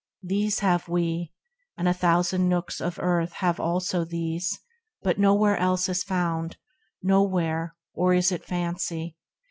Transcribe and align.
These 0.23 0.61
have 0.61 0.87
we, 0.87 1.31
and 1.77 1.87
a 1.87 1.93
thousand 1.93 2.49
nooks 2.49 2.81
of 2.81 2.97
earth 2.99 3.33
Have 3.33 3.59
also 3.59 4.03
these, 4.03 4.59
but 5.03 5.19
nowhere 5.19 5.55
else 5.57 5.87
is 5.89 6.03
found, 6.03 6.57
Nowhere 7.03 7.75
(or 7.93 8.15
is 8.15 8.31
it 8.31 8.43
fancy 8.43 9.15